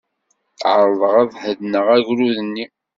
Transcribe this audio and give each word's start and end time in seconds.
Ɛerḍeɣ 0.71 1.13
ad 1.21 1.31
heddneɣ 1.43 1.85
agrud-nni. 1.95 2.65